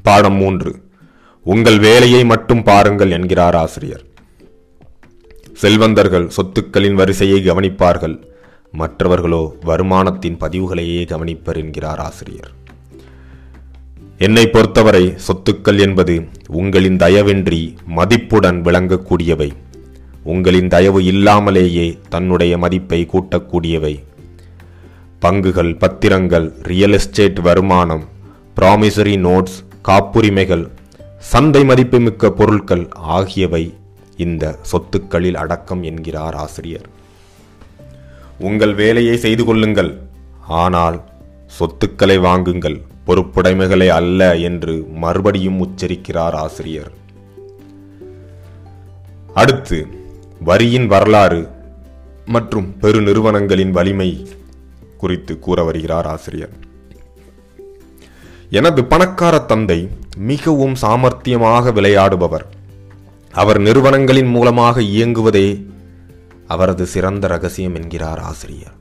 பாடம் 0.03 0.35
மூன்று. 0.35 0.71
உங்கள் 1.43 1.79
வேலையை 1.79 2.25
மட்டும் 2.25 2.63
பாருங்கள் 2.63 3.11
என்கிறார் 3.11 3.55
ஆசிரியர். 3.55 4.03
செல்வந்தர்கள் 5.53 6.29
சொத்துக்களின் 6.29 6.93
வரிசையை 6.93 7.39
கவனிப்பார்கள். 7.39 8.23
மற்றவர்களோ 8.71 9.55
வருமானத்தின் 9.65 10.37
பதிவுகளையே 10.37 11.07
கவனிப்பர் 11.07 11.57
என்கிறார் 11.57 11.99
ஆசிரியர். 11.99 12.51
என்னை 14.17 14.47
பொறுத்தவரை 14.47 15.13
சொத்துக்கள் 15.27 15.79
என்பது 15.79 16.27
உங்களின் 16.47 16.97
தயவின்றி 16.97 17.75
மதிப்புடன் 17.85 18.61
விளங்கக்கூடியவை. 18.63 19.51
உங்களின் 20.33 20.69
தயவு 20.73 20.99
இல்லாமலேயே 21.05 21.87
தன்னுடைய 22.09 22.53
மதிப்பை 22.57 22.99
கூட்டக்கூடியவை. 23.13 23.93
பங்குகள் 25.21 25.71
பத்திரங்கள் 25.81 26.47
ரியல் 26.71 26.95
எஸ்டேட் 26.97 27.39
வருமானம் 27.39 28.03
ப்ராமிசரி 28.55 29.15
நோட்ஸ் 29.25 29.57
காப்புரிமைகள் 29.87 30.65
சந்தை 31.31 31.61
மதிப்புமிக்க 31.63 32.29
பொருட்கள் 32.29 32.85
ஆகியவை 33.15 33.63
இந்த 34.17 34.43
சொத்துக்களில் 34.71 35.39
அடக்கம் 35.43 35.83
என்கிறார் 35.83 36.35
ஆசிரியர். 36.35 36.87
உங்கள் 38.39 38.73
வேலையை 38.73 39.17
செய்து 39.17 39.45
கொள்ளுங்கள். 39.45 39.91
ஆனால் 40.63 40.97
சொத்துக்களை 41.57 42.17
வாங்குங்கள். 42.17 42.77
பொறுப்புடைமைகளை 43.07 43.87
அல்ல 43.99 44.21
என்று 44.47 44.73
மறுபடியும் 45.03 45.59
உச்சரிக்கிறார் 45.65 46.37
ஆசிரியர். 46.45 46.91
அடுத்து 49.33 49.79
வரியின் 50.39 50.87
வரலாறு 50.87 51.47
மற்றும் 52.25 52.75
பெருநிறுவனங்களின் 52.81 53.69
வலிமை 53.69 54.27
குறித்து 54.97 55.39
கூற 55.39 55.63
வருகிறார் 55.63 56.05
ஆசிரியர். 56.05 56.49
எனது 58.49 58.83
பணக்கார 58.83 59.39
தந்தை 59.39 59.89
மிகவும் 60.17 60.75
சாமர்த்தியமாக 60.81 61.71
விளையாடுபவர். 61.71 62.45
அவர் 63.31 63.59
நிறுவனங்களின் 63.59 64.27
மூலமாக 64.27 64.81
இயங்குவதே 64.81 65.65
அவரது 66.47 66.85
சிறந்த 66.85 67.27
ரகசியம் 67.27 67.75
என்கிறார் 67.75 68.19
ஆசிரியர். 68.19 68.75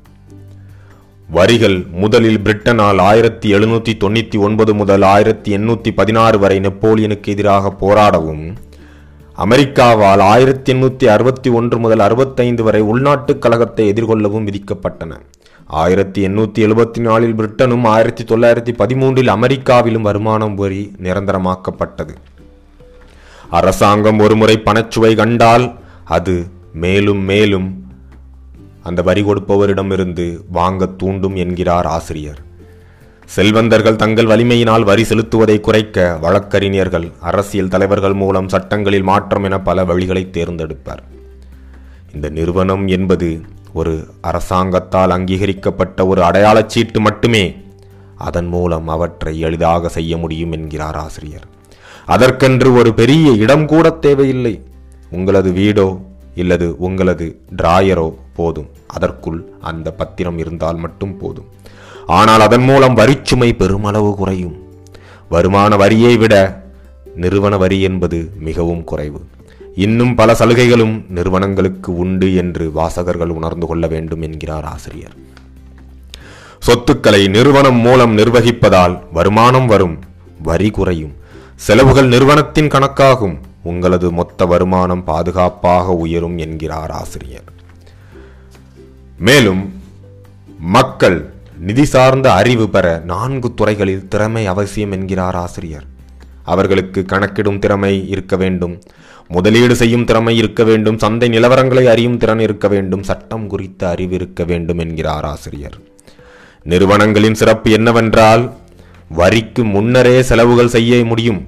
வரிகள் 1.28 1.86
முதலில் 1.90 2.40
பிரிட்டனால் 2.40 3.00
ஆயிரத்தி 3.00 3.54
எழுநூற்றி 3.54 3.92
தொண்ணூற்றி 4.00 4.38
ஒன்பது 4.38 4.74
முதல் 4.74 5.02
ஆயிரத்தி 5.02 5.56
எண்ணூற்றி 5.56 5.90
பதினாறு 5.94 6.38
வரை 6.38 6.60
நெப்போலியனுக்கு 6.60 7.26
எதிராக 7.26 7.76
போராடவும் 7.80 8.56
அமெரிக்காவால் 9.44 10.20
ஆயிரத்தி 10.20 10.72
எண்ணூற்றி 10.72 11.04
அறுபத்தி 11.04 11.50
ஒன்று 11.50 11.78
முதல் 11.78 11.98
அறுபத்தைந்து 11.98 12.62
வரை 12.62 12.82
உள்நாட்டுக் 12.82 13.38
கழகத்தை 13.38 13.92
எதிர்கொள்ளவும் 13.92 14.46
விதிக்கப்பட்டன. 14.48 15.20
ஆயிரத்தி 15.66 16.28
எண்ணூற்றி 16.28 16.58
எழுபத்தி 16.58 16.98
நாலில் 16.98 17.34
பிரிட்டனும் 17.34 17.84
ஆயிரத்தி 17.84 18.24
தொள்ளாயிரத்தி 18.24 18.74
பதிமூன்றில் 18.78 19.28
அமெரிக்காவிலும் 19.28 20.00
வருமானம் 20.00 20.54
வரி 20.54 20.92
நிரந்தரமாக்கப்பட்டது. 21.02 22.14
அரசாங்கம் 23.50 24.18
ஒருமுறை 24.18 24.62
பணச்சுவை 24.64 25.16
கண்டால் 25.16 25.74
அது 26.04 26.46
மேலும் 26.72 27.22
மேலும் 27.22 27.68
அந்த 28.82 29.02
வரி 29.02 29.22
கொடுப்பவரிடமிருந்து 29.22 30.40
வாங்க 30.50 30.86
தூண்டும் 30.86 31.36
என்கிறார் 31.36 31.86
ஆசிரியர். 31.86 32.40
செல்வந்தர்கள் 33.34 33.96
தங்கள் 33.96 34.26
வலிமையினால் 34.26 34.84
வரி 34.84 35.02
செலுத்துவதை 35.02 35.60
குறைக்க 35.60 36.18
வழக்கறிஞர்கள் 36.20 37.12
அரசியல் 37.20 37.68
தலைவர்கள் 37.68 38.12
மூலம் 38.12 38.48
சட்டங்களில் 38.48 39.02
மாற்றம் 39.02 39.42
என 39.42 39.60
பல 39.60 39.84
வழிகளை 39.84 40.22
தேர்ந்தெடுப்பார். 40.30 41.02
இந்த 42.14 42.28
நிறுவனம் 42.28 42.86
என்பது 42.86 43.40
ஒரு 43.72 44.06
அரசாங்கத்தால் 44.20 45.10
அங்கீகரிக்கப்பட்ட 45.10 46.06
ஒரு 46.06 46.22
அடையாளச் 46.22 46.68
சீட்டு 46.68 47.00
மட்டுமே. 47.00 47.56
அதன் 48.16 48.46
மூலம் 48.46 48.88
அவற்றை 48.88 49.40
எளிதாக 49.40 49.88
செய்ய 49.88 50.16
முடியும் 50.16 50.52
என்கிறார் 50.52 50.94
ஆசிரியர். 50.94 51.46
அதற்கென்று 52.06 52.72
ஒரு 52.72 52.94
பெரிய 52.94 53.30
இடம் 53.30 53.66
கூட 53.66 53.90
தேவையில்லை. 53.90 54.62
உங்களது 55.10 55.52
வீடோ 55.52 56.00
இல்லது 56.34 56.76
உங்களது 56.78 57.40
டிராயரோ 57.56 58.14
போதும். 58.36 58.70
அதற்குள் 58.86 59.52
அந்த 59.60 59.90
பத்திரம் 59.90 60.38
இருந்தால் 60.38 60.76
மட்டும் 60.76 61.16
போதும். 61.16 61.64
ஆனால் 62.06 62.40
அதன் 62.40 62.62
மூலம் 62.62 62.96
வரிச்சுமை 62.96 63.56
பெருமளவு 63.56 64.14
குறையும். 64.14 64.56
வருமான 65.28 65.76
வரியை 65.76 66.16
விட 66.16 66.64
நிறுவன 67.14 67.56
வரி 67.56 67.80
என்பது 67.80 68.30
மிகவும் 68.38 68.84
குறைவு. 68.84 69.20
இன்னும் 69.74 70.14
பல 70.14 70.34
சலுகைகளும் 70.34 71.04
நிறுவனங்களுக்கு 71.08 71.96
உண்டு 71.96 72.34
என்று 72.34 72.72
வாசகர்கள் 72.72 73.28
உணர்ந்து 73.28 73.66
கொள்ள 73.66 73.86
வேண்டும் 73.86 74.22
என்கிறார் 74.22 74.64
ஆசிரியர். 74.64 75.14
சொத்துக்களை 76.58 77.28
நிறுவனம் 77.28 77.76
மூலம் 77.76 78.18
நிர்வகிப்பதால் 78.18 79.00
வருமானம் 79.12 79.66
வரும் 79.66 79.98
வரி 80.42 80.70
குறையும். 80.70 81.14
செலவுகள் 81.56 82.06
நிறுவனத்தின் 82.06 82.68
கணக்காகும் 82.68 83.36
உங்களது 83.62 84.10
மொத்த 84.10 84.46
வருமானம் 84.46 85.04
பாதுகாப்பாக 85.04 85.92
உயரும் 85.92 86.38
என்கிறார் 86.38 86.90
ஆசிரியர். 86.90 87.44
மேலும் 89.18 89.82
மக்கள் 90.58 91.34
நிதி 91.58 91.84
சார்ந்த 91.84 92.32
அறிவு 92.32 92.68
பெற 92.68 93.02
நான்கு 93.04 93.54
துறைகளில் 93.54 94.08
திறமை 94.08 94.46
அவசியம் 94.46 94.90
என்கிறார் 94.90 95.34
ஆசிரியர். 95.34 95.84
அவர்களுக்கு 96.44 97.04
கணக்கிடும் 97.04 97.58
திறமை 97.58 98.08
இருக்க 98.08 98.36
வேண்டும். 98.36 98.82
முதலீடு 99.28 99.76
செய்யும் 99.76 100.04
திறமை 100.04 100.36
இருக்க 100.36 100.64
வேண்டும். 100.64 100.98
சந்தை 100.98 101.28
நிலவரங்களை 101.28 101.84
அறியும் 101.84 102.16
திறன் 102.16 102.38
இருக்க 102.38 102.68
வேண்டும். 102.68 103.02
சட்டம் 103.02 103.46
குறித்த 103.46 103.88
அறிவு 103.88 104.14
இருக்க 104.14 104.44
வேண்டும் 104.44 104.78
என்கிறார் 104.78 105.24
ஆசிரியர். 105.24 105.78
நிறுவனங்களின் 106.62 107.34
சிறப்பு 107.34 107.70
என்னவென்றால் 107.70 108.52
வரிக்கு 109.08 109.64
முன்னரே 109.64 110.22
செலவுகள் 110.22 110.68
செய்ய 110.68 111.04
முடியும். 111.04 111.46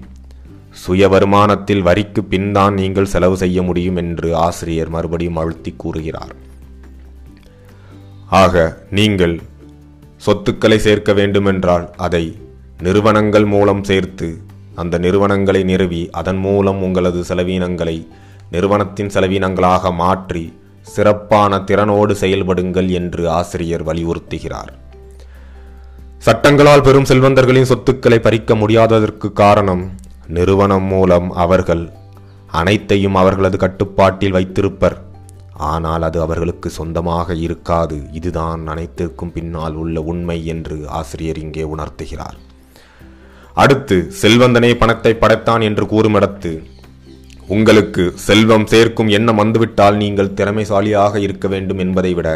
சுய 0.71 1.09
வருமானத்தில் 1.09 1.81
வரிக்கு 1.81 2.25
பின்தான் 2.25 2.75
நீங்கள் 2.75 3.07
செலவு 3.07 3.37
செய்ய 3.37 3.63
முடியும் 3.63 3.97
என்று 3.97 4.37
ஆசிரியர் 4.37 4.89
மறுபடியும் 4.89 5.37
அழுத்தி 5.37 5.75
கூறுகிறார். 5.77 6.35
ஆக 8.29 8.83
நீங்கள் 8.91 9.41
சொத்துக்களை 10.19 10.79
சேர்க்க 10.79 11.13
வேண்டுமென்றால் 11.13 11.95
அதை 11.97 12.39
நிறுவனங்கள் 12.83 13.45
மூலம் 13.45 13.85
சேர்த்து 13.85 14.29
அந்த 14.75 14.99
நிறுவனங்களை 14.99 15.63
நிறுவி 15.63 16.09
அதன் 16.11 16.37
மூலம் 16.37 16.83
உங்களது 16.83 17.21
செலவீனங்களை 17.29 18.07
நிறுவனத்தின் 18.51 19.09
செலவீனங்களாக 19.09 19.95
மாற்றி 19.95 20.45
சிறப்பான 20.83 21.57
திறனோடு 21.57 22.13
செயல்படுங்கள் 22.21 22.91
என்று 22.91 23.31
ஆசிரியர் 23.31 23.85
வலியுறுத்துகிறார். 23.87 24.71
சட்டங்களால் 26.19 26.83
பெரும் 26.83 27.05
செல்வந்தர்களின் 27.05 27.71
சொத்துக்களை 27.73 28.19
பறிக்க 28.19 28.55
முடியாததற்கு 28.55 29.33
காரணம் 29.33 29.91
நிறுவனம் 30.29 30.83
மூலம் 30.83 31.31
அவர்கள் 31.33 31.91
அனைத்தையும் 32.47 33.15
அவர்களது 33.15 33.59
கட்டுப்பாட்டில் 33.59 34.31
வைத்திருப்பர். 34.31 34.97
ஆனால் 35.71 36.03
அது 36.03 36.19
அவர்களுக்கு 36.21 36.69
சொந்தமாக 36.71 37.35
இருக்காது. 37.35 37.97
இதுதான் 38.13 38.63
அனைத்திற்கும் 38.67 39.33
பின்னால் 39.33 39.75
உள்ள 39.75 40.01
உண்மை 40.03 40.47
என்று 40.47 40.77
ஆசிரியர் 40.89 41.41
இங்கே 41.45 41.65
உணர்த்துகிறார். 41.75 42.37
அடுத்து 43.63 43.97
செல்வந்தனே 44.23 44.73
பணத்தை 44.83 45.13
படைத்தான் 45.15 45.61
என்று 45.61 45.87
கூறும் 45.87 46.17
இடத்து 46.19 46.53
உங்களுக்கு 47.49 48.05
செல்வம் 48.27 48.67
சேர்க்கும் 48.67 49.09
எண்ணம் 49.09 49.41
வந்துவிட்டால் 49.43 49.97
நீங்கள் 49.97 50.35
திறமைசாலியாக 50.39 51.15
இருக்க 51.17 51.49
வேண்டும் 51.49 51.79
என்பதை 51.79 52.15
விட 52.15 52.29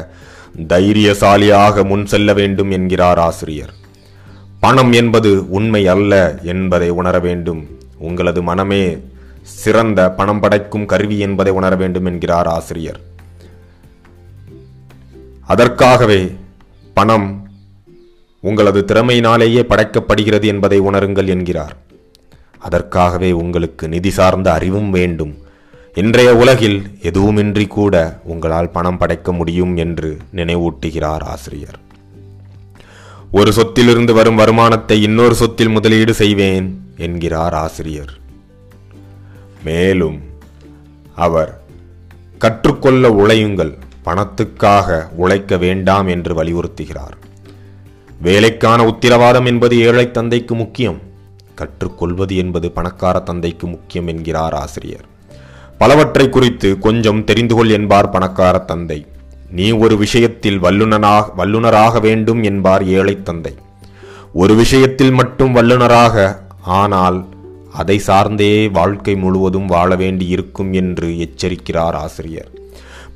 தைரியசாலியாக 0.72 1.84
முன் 1.90 2.04
செல்ல 2.06 2.32
வேண்டும் 2.32 2.70
என்கிறார் 2.70 3.18
ஆசிரியர். 3.18 3.72
பணம் 4.60 4.92
என்பது 5.00 5.30
உண்மை 5.58 5.82
அல்ல 5.94 6.12
என்பதை 6.42 6.90
உணர 6.90 7.18
வேண்டும். 7.18 7.62
உங்களது 8.08 8.42
மனமே 8.42 8.84
சிறந்த 9.42 10.00
பணம் 10.10 10.40
படைக்கும் 10.40 10.86
கருவி 10.86 11.18
என்பதை 11.18 11.52
உணர 11.52 11.72
வேண்டும் 11.76 12.04
என்கிறார் 12.04 12.48
ஆசிரியர். 12.56 13.00
அதற்காகவே 15.52 16.20
பணம் 16.94 17.26
உங்களது 18.40 18.80
திறமையினாலேயே 18.88 19.62
படைக்கப்படுகிறது 19.62 20.46
என்பதை 20.46 20.80
உணருங்கள் 20.80 21.26
என்கிறார். 21.26 21.76
அதற்காகவே 22.58 23.32
உங்களுக்கு 23.32 23.88
நிதி 23.88 24.10
சார்ந்த 24.10 24.52
அறிவும் 24.52 24.90
வேண்டும். 24.90 25.34
இன்றைய 25.94 26.36
உலகில் 26.36 26.78
எதுவுமின்றி 27.02 27.66
கூட 27.66 28.20
உங்களால் 28.24 28.70
பணம் 28.70 28.98
படைக்க 28.98 29.32
முடியும் 29.32 29.76
என்று 29.76 30.10
நினைவூட்டுகிறார் 30.34 31.22
ஆசிரியர். 31.34 31.78
ஒரு 33.30 33.52
சொத்திலிருந்து 33.52 34.12
வரும் 34.12 34.34
வருமானத்தை 34.34 35.02
இன்னொரு 35.02 35.34
சொத்தில் 35.34 35.74
முதலீடு 35.76 36.14
செய்வேன் 36.14 36.66
என்கிறார் 36.96 37.54
ஆசிரியர். 37.54 38.12
மேலும் 39.64 40.20
அவர் 41.14 41.60
கற்றுக்கொள்ள 42.38 43.10
உழையுங்கள். 43.10 43.74
பணத்துக்காக 44.04 45.08
உழைக்க 45.16 45.56
வேண்டாம் 45.56 46.06
என்று 46.06 46.44
வலியுறுத்துகிறார். 46.44 47.16
வேலைக்கான 48.20 48.84
உத்திரவாதம் 48.84 49.46
என்பது 49.46 49.78
ஏழை 49.80 50.10
தந்தைக்கு 50.10 50.54
முக்கியம். 50.54 51.00
கற்றுக்கொள்வது 51.54 52.36
என்பது 52.36 52.70
பணக்கார 52.70 53.18
தந்தைக்கு 53.18 53.66
முக்கியம் 53.66 54.06
என்கிறார் 54.06 54.54
ஆசிரியர். 54.54 55.04
பலவற்றை 55.78 56.28
குறித்து 56.28 56.78
கொஞ்சம் 56.78 57.24
தெரிந்து 57.24 57.54
கொள் 57.54 57.68
என்பார் 57.68 58.10
பணக்கார 58.10 58.58
தந்தை. 58.58 59.06
நீ 59.50 59.70
ஒரு 59.70 59.96
விஷயத்தில் 59.96 60.62
வல்லுனராக 60.62 61.24
வல்லுனராக 61.36 62.00
வேண்டும் 62.00 62.42
என்பார் 62.42 62.86
ஏழை 62.86 63.22
தந்தை. 63.22 63.54
ஒரு 64.32 64.54
விஷயத்தில் 64.54 65.10
மட்டும் 65.10 65.54
வல்லுனராக 65.56 66.36
ஆனால் 66.62 67.26
அதை 67.72 67.98
சார்ந்தே 67.98 68.68
வாழ்க்கை 68.68 69.14
முழுவதும் 69.16 69.66
வாழ 69.66 69.96
வேண்டியிருக்கும் 69.96 70.72
என்று 70.72 71.08
எச்சரிக்கிறார் 71.08 71.96
ஆசிரியர். 72.04 72.50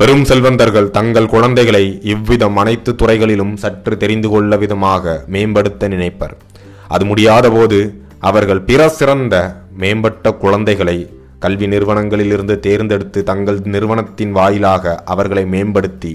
பெரும் 0.01 0.25
செல்வந்தர்கள் 0.29 0.89
தங்கள் 0.97 1.31
குழந்தைகளை 1.35 1.85
இவ்விதம் 2.13 2.57
அனைத்து 2.63 2.91
துறைகளிலும் 2.95 3.55
சற்று 3.63 3.95
தெரிந்து 3.97 4.29
கொள்ள 4.29 4.57
விதமாக 4.63 5.15
மேம்படுத்த 5.35 5.89
நினைப்பர். 5.89 6.35
அது 6.95 7.05
முடியாத 7.05 7.47
போது 7.51 7.79
அவர்கள் 8.21 8.63
பிற 8.69 8.89
சிறந்த 8.99 9.35
மேம்பட்ட 9.83 10.35
குழந்தைகளை 10.43 10.99
கல்வி 11.39 11.67
நிறுவனங்களிலிருந்து 11.67 12.55
தேர்ந்தெடுத்து 12.67 13.23
தங்கள் 13.23 13.59
நிறுவனத்தின் 13.75 14.33
வாயிலாக 14.33 14.95
அவர்களை 15.15 15.45
மேம்படுத்தி 15.55 16.13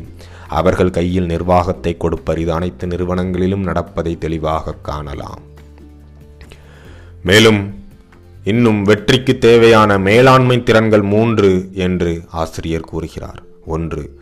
அவர்கள் 0.59 0.95
கையில் 0.99 1.29
நிர்வாகத்தை 1.33 1.97
கொடுப்பர். 1.97 2.37
இது 2.37 2.51
அனைத்து 2.53 2.87
நிறுவனங்களிலும் 2.87 3.67
நடப்பதை 3.69 4.17
தெளிவாக 4.17 4.79
காணலாம். 4.89 5.43
மேலும் 7.29 7.61
இன்னும் 8.43 8.81
வெற்றிக்கு 8.83 9.33
தேவையான 9.37 9.97
மேலாண்மை 10.09 10.63
திறன்கள் 10.63 11.07
மூன்று 11.13 11.53
என்று 11.87 12.11
ஆசிரியர் 12.43 12.91
கூறுகிறார். 12.91 13.41
ஒன்று. 13.65 14.19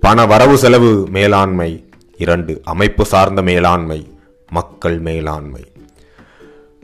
பண 0.00 0.26
வரவு 0.26 0.58
செலவு 0.58 1.08
மேலாண்மை. 1.10 1.84
இரண்டு 2.18 2.60
அமைப்பு 2.64 3.04
சார்ந்த 3.04 3.42
மேலாண்மை 3.42 4.10
மக்கள் 4.50 4.98
மேலாண்மை. 4.98 5.64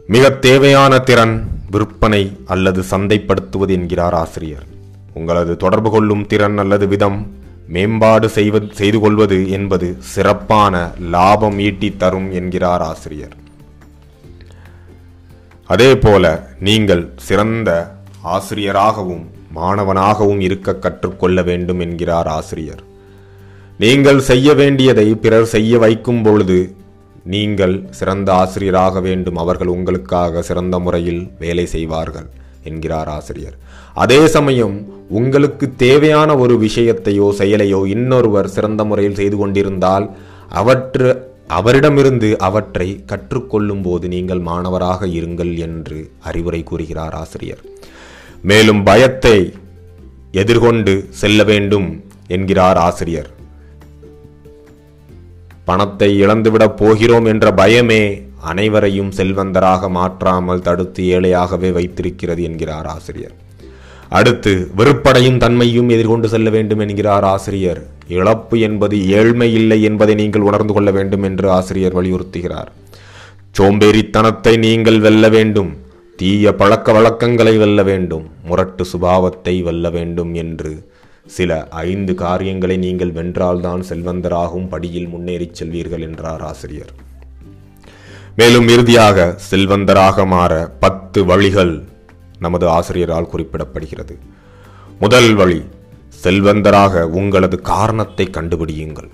மிக 0.07 0.31
தேவையான 0.31 0.99
திறன் 0.99 1.49
விற்பனை 1.71 2.37
அல்லது 2.47 2.85
சந்தைப்படுத்துவது 2.91 3.69
என்கிறார் 3.69 4.15
ஆசிரியர். 4.15 4.67
உங்களது 5.15 5.57
தொடர்பு 5.57 5.91
கொள்ளும் 5.91 6.27
திறன் 6.27 6.59
அல்லது 6.59 6.87
விதம் 6.87 7.37
மேம்பாடு 7.69 8.29
செய்வது 8.29 8.67
செய்து 8.73 9.01
கொள்வது 9.01 9.51
என்பது 9.51 9.97
சிறப்பான 9.99 10.91
லாபம் 11.01 11.59
ஈட்டி 11.59 11.97
தரும் 11.97 12.33
என்கிறார் 12.33 12.81
ஆசிரியர். 12.81 13.37
அதே 15.67 15.97
போல 15.97 16.51
நீங்கள் 16.61 17.13
சிறந்த 17.17 17.95
ஆசிரியராகவும் 18.23 19.31
மாணவனாகவும் 19.59 20.43
இருக்க 20.49 20.79
கற்றுக்கொள்ள 20.85 21.43
வேண்டும் 21.51 21.81
என்கிறார் 21.87 22.31
ஆசிரியர். 22.39 22.83
நீங்கள் 23.85 24.21
செய்ய 24.31 24.49
வேண்டியதை 24.61 25.09
பிறர் 25.25 25.53
செய்ய 25.55 25.79
வைக்கும் 25.85 26.23
பொழுது 26.27 26.59
நீங்கள் 27.35 27.75
சிறந்த 27.99 28.29
ஆசிரியராக 28.43 29.01
வேண்டும் 29.07 29.39
அவர்கள் 29.43 29.73
உங்களுக்காக 29.77 30.43
சிறந்த 30.49 30.77
முறையில் 30.85 31.23
வேலை 31.43 31.65
செய்வார்கள் 31.75 32.29
என்கிறார் 32.69 33.11
ஆசிரியர். 33.17 33.57
அதே 34.05 34.21
சமயம் 34.37 34.77
உங்களுக்கு 35.19 35.67
தேவையான 35.85 36.31
ஒரு 36.43 36.55
விஷயத்தையோ 36.65 37.27
செயலையோ 37.41 37.81
இன்னொருவர் 37.95 38.49
சிறந்த 38.57 38.83
முறையில் 38.91 39.19
செய்து 39.21 39.37
கொண்டிருந்தால் 39.41 40.07
அவற்று 40.61 41.09
அவரிடமிருந்து 41.59 42.31
அவற்றை 42.49 42.89
கற்றுக்கொள்ளும் 43.11 43.85
போது 43.87 44.07
நீங்கள் 44.15 44.43
மாணவராக 44.49 45.07
இருங்கள் 45.19 45.53
என்று 45.67 45.99
அறிவுரை 46.31 46.61
கூறுகிறார் 46.71 47.17
ஆசிரியர். 47.23 47.63
மேலும் 48.43 48.83
பயத்தை 48.83 49.53
எதிர்கொண்டு 50.33 51.07
செல்ல 51.11 51.45
வேண்டும் 51.45 52.05
என்கிறார் 52.27 52.77
ஆசிரியர். 52.77 53.31
பணத்தை 55.65 56.23
இழந்துவிடப் 56.23 56.77
போகிறோம் 56.77 57.25
என்ற 57.25 57.51
பயமே 57.51 58.23
அனைவரையும் 58.41 59.11
செல்வந்தராக 59.11 59.91
மாற்றாமல் 59.91 60.63
தடுத்து 60.63 61.05
ஏழையாகவே 61.05 61.73
வைத்திருக்கிறது 61.73 62.43
என்கிறார் 62.43 62.87
ஆசிரியர். 62.87 63.33
அடுத்து 64.09 64.71
வெறுப்படையும் 64.77 65.39
தன்மையும் 65.39 65.89
எதிர்கொண்டு 65.89 66.29
செல்ல 66.29 66.51
வேண்டும் 66.51 66.79
என்கிறார் 66.79 67.25
ஆசிரியர். 67.25 67.87
இழப்பு 68.09 68.61
என்பது 68.61 69.09
ஏழ்மை 69.09 69.55
இல்லை 69.55 69.83
என்பதை 69.83 70.15
நீங்கள் 70.15 70.41
உணர்ந்து 70.41 70.73
கொள்ள 70.73 70.91
வேண்டும் 70.91 71.23
என்று 71.23 71.51
ஆசிரியர் 71.51 71.97
வலியுறுத்துகிறார். 71.97 72.69
சோம்பேறித்தனத்தை 73.59 74.59
நீங்கள் 74.59 75.01
வெல்ல 75.01 75.29
வேண்டும். 75.29 75.77
தீய 76.21 76.55
பழக்க 76.55 76.93
வழக்கங்களை 76.93 77.57
வெல்ல 77.57 77.83
வேண்டும் 77.83 78.31
முரட்டு 78.45 78.85
சுபாவத்தை 78.93 79.63
வெல்ல 79.63 79.91
வேண்டும் 79.91 80.35
என்று. 80.35 80.91
சில 81.27 81.69
ஐந்து 81.71 82.15
காரியங்களை 82.15 82.77
நீங்கள் 82.77 83.13
வென்றால்தான் 83.13 83.83
செல்வந்தராகும் 83.89 84.69
படியில் 84.69 85.09
முன்னேறிச் 85.09 85.63
செல்வீர்கள் 85.63 86.01
என்றார் 86.01 86.41
ஆசிரியர். 86.41 86.93
மேலும் 88.37 88.69
இறுதியாக 88.69 89.39
செல்வந்தராக 89.51 90.27
மாற 90.27 90.73
பத்து 90.81 91.25
வழிகள் 91.25 91.83
நமது 92.39 92.69
ஆசிரியரால் 92.69 93.31
குறிப்பிடப்படுகிறது. 93.33 94.19
முதல் 94.99 95.35
வழி 95.35 95.63
செல்வந்தராக 96.25 97.03
உங்களது 97.03 97.61
காரணத்தை 97.61 98.29
கண்டுபிடியுங்கள். 98.33 99.11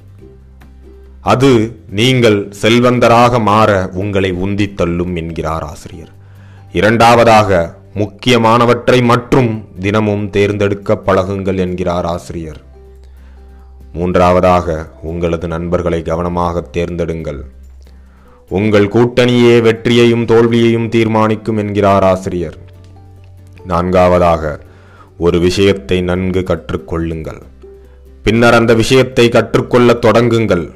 அது 1.20 1.80
நீங்கள் 1.90 2.52
செல்வந்தராக 2.62 3.40
மாற 3.40 3.90
உங்களை 3.92 4.32
உந்தித்தள்ளும் 4.32 5.16
என்கிறார் 5.16 5.62
ஆசிரியர். 5.62 6.13
இரண்டாவதாக 6.74 7.74
முக்கியமானவற்றை 7.94 9.02
மற்றும் 9.02 9.68
தினமும் 9.80 10.30
தேர்ந்தெடுக்க 10.30 11.00
பழகுங்கள் 11.06 11.58
என்கிறார் 11.58 12.04
ஆசிரியர். 12.04 12.60
மூன்றாவதாக 13.92 14.88
உங்களது 15.02 15.48
நண்பர்களை 15.48 16.02
கவனமாக 16.02 16.64
தேர்ந்தெடுங்கள். 16.72 17.40
உங்கள் 18.48 18.88
கூட்டணியே 18.88 19.60
வெற்றியையும் 19.60 20.24
தோல்வியையும் 20.24 20.88
தீர்மானிக்கும் 20.88 21.56
என்கிறார் 21.56 22.02
ஆசிரியர். 22.02 22.58
நான்காவதாக 23.66 24.60
ஒரு 25.18 25.38
விஷயத்தை 25.38 26.00
நன்கு 26.00 26.40
கற்றுக்கொள்ளுங்கள். 26.40 27.42
பின்னர் 28.22 28.54
அந்த 28.54 28.74
விஷயத்தை 28.74 29.28
கற்றுக்கொள்ள 29.28 29.92
தொடங்குங்கள். 29.92 30.70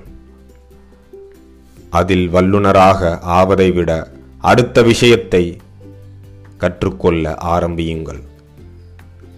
அதில் 1.90 2.28
வல்லுனராக 2.32 3.18
ஆவதை 3.20 3.70
விட 3.70 4.10
அடுத்த 4.38 4.82
விஷயத்தை 4.82 5.56
கற்றுக்கொள்ள 6.58 7.34
ஆரம்பியுங்கள். 7.54 8.20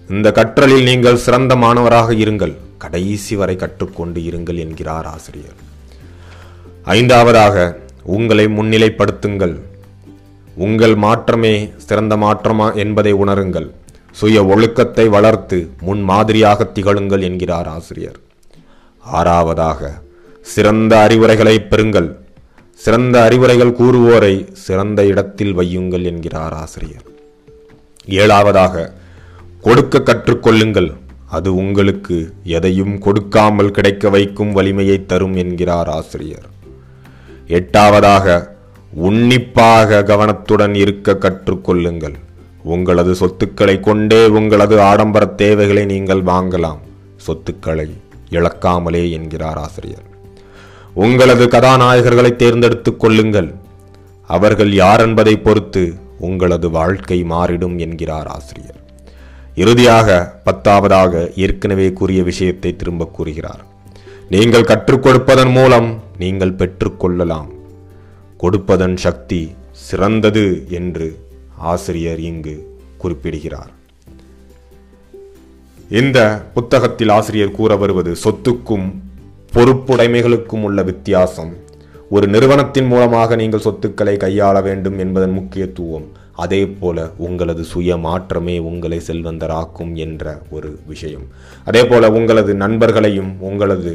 இந்த 0.09 0.29
கற்றலில் 0.33 0.83
நீங்கள் 0.83 1.17
சிறந்த 1.17 1.57
மாணவராக 1.57 2.13
இருங்கள். 2.15 2.55
கடைசி 2.79 3.37
வரை 3.37 3.57
கற்றுக்கொண்டு 3.57 4.21
இருங்கள் 4.29 4.59
என்கிறார் 4.59 5.07
ஆசிரியர். 5.07 5.59
ஐந்தாவதாக 6.85 7.57
உங்களை 8.17 8.47
முன்னிலைப்படுத்துங்கள். 8.47 9.61
உங்கள் 10.55 10.95
மாற்றமே 10.95 11.73
சிறந்த 11.77 12.17
மாற்றமா 12.17 12.75
என்பதை 12.75 13.13
உணருங்கள். 13.15 13.69
சுய 14.13 14.47
ஒழுக்கத்தை 14.47 15.09
வளர்த்து 15.09 15.59
முன் 15.81 16.03
மாதிரியாக 16.03 16.65
திகழுங்கள் 16.75 17.23
என்கிறார் 17.23 17.69
ஆசிரியர். 17.69 18.19
ஆறாவதாக 19.15 19.91
சிறந்த 20.41 20.93
அறிவுரைகளை 21.01 21.67
பெறுங்கள். 21.71 22.09
சிறந்த 22.75 23.23
அறிவுரைகள் 23.23 23.77
கூறுவோரை 23.81 24.35
சிறந்த 24.53 25.01
இடத்தில் 25.07 25.55
வையுங்கள் 25.59 26.05
என்கிறார் 26.05 26.53
ஆசிரியர். 26.53 27.07
ஏழாவதாக 28.07 28.93
கொடுக்க 29.61 29.99
கற்றுக்கொள்ளுங்கள். 29.99 30.93
அது 31.29 31.55
உங்களுக்கு 31.55 32.33
எதையும் 32.45 32.99
கொடுக்காமல் 32.99 33.71
கிடைக்க 33.71 34.09
வைக்கும் 34.09 34.53
வலிமையை 34.53 35.07
தரும் 35.07 35.37
என்கிறார் 35.37 35.89
ஆசிரியர். 35.89 36.49
எட்டாவதாக 37.47 38.47
உன்னிப்பாக 38.93 40.03
கவனத்துடன் 40.03 40.75
இருக்க 40.75 41.19
கற்றுக்கொள்ளுங்கள். 41.21 42.15
உங்களது 42.63 43.15
சொத்துக்களை 43.15 43.81
கொண்டே 43.81 44.27
உங்களது 44.27 44.81
ஆடம்பர 44.81 45.27
தேவைகளை 45.27 45.85
நீங்கள் 45.85 46.23
வாங்கலாம். 46.23 46.79
சொத்துக்களை 47.17 47.91
இழக்காமலே 48.31 49.11
என்கிறார் 49.11 49.57
ஆசிரியர். 49.57 50.09
உங்களது 50.95 51.47
கதாநாயகர்களை 51.47 52.37
தேர்ந்தெடுத்துக் 52.37 53.01
கொள்ளுங்கள். 53.01 53.55
அவர்கள் 54.27 54.73
யார் 54.73 55.01
என்பதை 55.01 55.37
பொறுத்து 55.37 55.95
உங்களது 56.21 56.71
வாழ்க்கை 56.71 57.25
மாறிடும் 57.25 57.77
என்கிறார் 57.79 58.27
ஆசிரியர். 58.27 58.79
இறுதியாக 59.55 60.09
பத்தாவதாக 60.45 61.13
ஏற்கனவே 61.37 61.93
கூறிய 61.93 62.23
விஷயத்தை 62.23 62.77
திரும்ப 62.77 63.07
கூறுகிறார். 63.07 63.65
நீங்கள் 64.29 64.65
கற்றுக் 64.65 65.03
கொடுப்பதன் 65.03 65.51
மூலம் 65.51 65.89
நீங்கள் 66.19 66.59
பெற்றுக்கொள்ளலாம் 66.61 67.51
கொடுப்பதன் 68.37 68.97
சக்தி 68.97 69.43
சிறந்தது 69.73 70.67
என்று 70.71 71.09
ஆசிரியர் 71.57 72.21
இங்கு 72.21 72.79
குறிப்பிடுகிறார். 72.99 73.73
இந்த 75.91 76.19
புத்தகத்தில் 76.55 77.09
ஆசிரியர் 77.09 77.51
கூற 77.51 77.77
வருவது 77.77 78.17
சொத்துக்கும் 78.25 78.89
பொறுப்புடைமைகளுக்கும் 79.53 80.63
உள்ள 80.63 80.83
வித்தியாசம் 80.83 81.53
ஒரு 82.11 82.27
நிறுவனத்தின் 82.27 82.87
மூலமாக 82.87 83.37
நீங்கள் 83.37 83.63
சொத்துக்களை 83.65 84.17
கையாள 84.17 84.63
வேண்டும் 84.63 84.97
என்பதன் 84.99 85.31
முக்கியத்துவம் 85.31 86.07
அதே 86.45 86.67
போல 86.67 87.11
உங்களது 87.17 87.65
சுய 87.65 87.97
மாற்றமே 87.97 88.59
உங்களை 88.59 88.99
செல்வந்தராக்கும் 89.09 89.93
என்ற 89.95 90.43
ஒரு 90.51 90.71
விஷயம். 90.87 91.27
அதே 91.65 91.83
போல 91.87 92.11
உங்களது 92.11 92.55
நண்பர்களையும் 92.55 93.31
உங்களது 93.41 93.93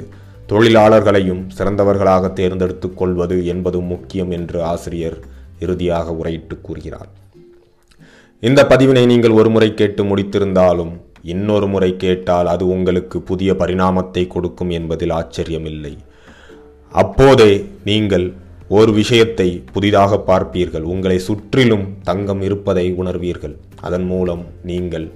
தொழிலாளர்களையும் 0.52 1.44
சிறந்தவர்களாக 1.58 2.32
தேர்ந்தெடுத்துக் 2.34 2.98
கொள்வது 2.98 3.46
என்பதும் 3.46 3.86
முக்கியம் 3.86 4.32
என்று 4.32 4.64
ஆசிரியர் 4.64 5.20
இறுதியாக 5.60 6.16
உரையிட்டு 6.22 6.58
கூறுகிறார். 6.62 7.10
இந்த 8.40 8.64
பதிவினை 8.64 9.06
நீங்கள் 9.06 9.38
ஒரு 9.42 9.50
முறை 9.50 9.74
கேட்டு 9.74 10.04
முடித்திருந்தாலும் 10.04 10.94
இன்னொரு 11.22 11.68
முறை 11.68 11.98
கேட்டால் 11.98 12.48
அது 12.48 12.68
உங்களுக்கு 12.68 13.18
புதிய 13.22 13.54
பரிணாமத்தை 13.54 14.28
கொடுக்கும் 14.28 14.70
என்பதில் 14.70 15.16
ஆச்சரியமில்லை. 15.22 15.96
அப்போதே 17.02 17.52
நீங்கள் 17.90 18.26
ஒரு 18.78 18.92
விஷயத்தை 18.94 19.48
புதிதாக 19.74 20.20
பார்ப்பீர்கள். 20.28 20.86
உங்களை 20.94 21.18
சுற்றிலும் 21.28 21.86
தங்கம் 22.04 22.42
இருப்பதை 22.48 22.86
உணர்வீர்கள். 23.02 23.56
அதன் 23.88 24.08
மூலம் 24.12 24.44
நீங்கள் 24.70 25.08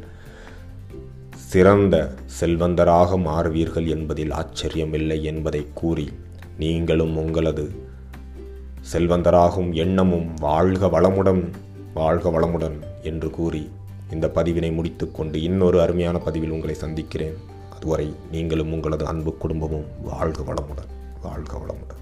சிறந்த 1.52 1.96
செல்வந்தராக 2.40 3.18
மாறுவீர்கள் 3.28 3.88
என்பதில் 3.96 4.34
ஆச்சரியமில்லை 4.42 5.18
என்பதை 5.32 5.62
கூறி 5.80 6.08
நீங்களும் 6.58 7.16
உங்களது 7.18 7.66
செல்வந்தராகும் 8.92 9.72
எண்ணமும் 9.84 10.28
வாழ்க 10.40 10.88
வளமுடன் 10.96 11.42
வாழ்க 11.94 12.30
வளமுடன் 12.36 12.78
என்று 13.12 13.30
கூறி 13.30 13.64
இந்த 14.14 14.26
பதிவினை 14.36 14.72
முடித்துக்கொண்டு 14.76 15.38
இன்னொரு 15.48 15.78
அருமையான 15.82 16.18
பதிவில் 16.28 16.56
உங்களை 16.58 16.78
சந்திக்கிறேன். 16.84 17.36
அதுவரை 17.76 18.08
நீங்களும் 18.32 18.72
உங்களது 18.74 19.06
அன்பு 19.06 19.34
குடும்பமும் 19.44 19.90
வாழ்க 20.04 20.40
வளமுடன். 20.50 20.90
வாழ்க 21.22 21.58
வளமுடன். 21.58 21.99